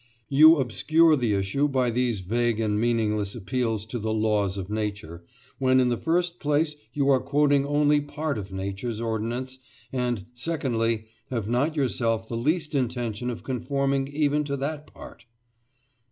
You 0.29 0.57
obscure 0.57 1.15
the 1.15 1.35
issue 1.35 1.67
by 1.67 1.91
these 1.91 2.21
vague 2.21 2.59
and 2.59 2.81
meaningless 2.81 3.35
appeals 3.35 3.85
to 3.85 3.99
the 3.99 4.11
"laws 4.11 4.57
of 4.57 4.67
Nature," 4.67 5.23
when, 5.59 5.79
in 5.79 5.89
the 5.89 5.95
first 5.95 6.39
place, 6.39 6.75
you 6.91 7.07
are 7.09 7.19
quoting 7.19 7.67
only 7.67 8.01
part 8.01 8.39
of 8.39 8.51
Nature's 8.51 8.99
ordinance, 8.99 9.59
and, 9.93 10.25
secondly, 10.33 11.05
have 11.29 11.47
not 11.47 11.75
yourself 11.75 12.27
the 12.27 12.35
least 12.35 12.73
intention 12.73 13.29
of 13.29 13.43
conforming 13.43 14.07
even 14.07 14.43
to 14.45 14.57
that 14.57 14.91
part. 14.91 15.25